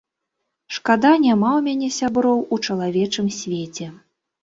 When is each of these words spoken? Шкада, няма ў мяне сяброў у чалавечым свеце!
Шкада, 0.77 1.11
няма 1.27 1.51
ў 1.59 1.67
мяне 1.67 1.89
сяброў 1.99 2.43
у 2.53 2.63
чалавечым 2.67 3.33
свеце! 3.41 3.85